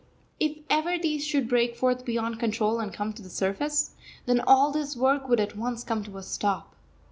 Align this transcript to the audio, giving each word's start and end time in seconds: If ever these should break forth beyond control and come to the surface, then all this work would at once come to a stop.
If 0.39 0.57
ever 0.67 0.97
these 0.97 1.23
should 1.23 1.47
break 1.47 1.75
forth 1.75 2.05
beyond 2.05 2.39
control 2.39 2.79
and 2.79 2.91
come 2.91 3.13
to 3.13 3.21
the 3.21 3.29
surface, 3.29 3.91
then 4.25 4.39
all 4.39 4.71
this 4.71 4.97
work 4.97 5.29
would 5.29 5.39
at 5.39 5.55
once 5.55 5.83
come 5.83 6.03
to 6.05 6.17
a 6.17 6.23
stop. 6.23 6.75